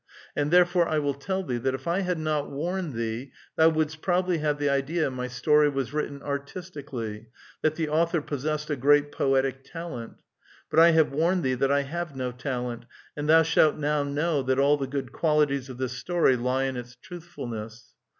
And 0.35 0.49
therefore 0.49 0.87
I 0.87 0.97
will 0.97 1.13
tell 1.13 1.43
thee, 1.43 1.59
that 1.59 1.75
if 1.75 1.87
I 1.87 1.99
had 1.99 2.17
not 2.17 2.49
warned 2.49 2.95
thee, 2.95 3.31
thou 3.55 3.69
wouldst 3.69 4.01
probably 4.01 4.39
have 4.39 4.57
the 4.57 4.67
idea 4.67 5.11
my 5.11 5.27
story 5.27 5.69
was 5.69 5.93
written 5.93 6.23
artistically, 6.23 7.27
that 7.61 7.75
the 7.75 7.87
author 7.87 8.19
possessed 8.19 8.71
a 8.71 8.75
great 8.75 9.11
poetic 9.11 9.63
talent. 9.63 10.13
But 10.71 10.79
I 10.79 10.89
have 10.93 11.11
warned 11.11 11.43
thee 11.43 11.53
that 11.53 11.71
I 11.71 11.83
have 11.83 12.15
no 12.15 12.31
talent, 12.31 12.85
and 13.15 13.29
thou, 13.29 13.43
shalt 13.43 13.75
now 13.77 14.01
know 14.01 14.41
that 14.41 14.57
all 14.57 14.75
the 14.75 14.87
good 14.87 15.11
qualities 15.11 15.69
of 15.69 15.77
this 15.77 15.93
story 15.93 16.35
lie. 16.35 16.63
in 16.63 16.77
its 16.77 16.95
truthfulness. 16.95 17.93